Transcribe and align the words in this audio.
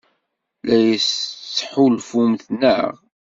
La 0.67 0.77
as-tettḥulfumt, 0.93 2.41
naɣ? 2.61 2.91